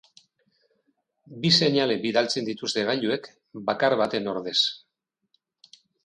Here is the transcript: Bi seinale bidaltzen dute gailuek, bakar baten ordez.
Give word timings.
Bi 1.41 1.49
seinale 1.57 1.97
bidaltzen 2.05 2.47
dute 2.63 2.85
gailuek, 2.87 3.29
bakar 3.71 3.97
baten 4.01 4.31
ordez. 4.33 4.55